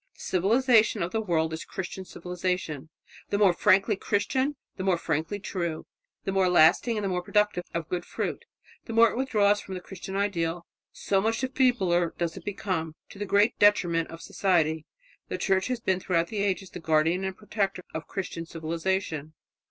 [0.15, 2.89] The civilization of the world is Christian civilization;
[3.29, 5.85] the more frankly Christian, the more frankly true,
[6.23, 8.43] the more lasting and the more productive of good fruit;
[8.85, 12.95] the more it withdraws from the Christian ideal, so much the feebler does it become,
[13.09, 14.87] to the great detriment of society.
[15.27, 19.35] The Church has been throughout the ages the guardian and protector of Christian civilization.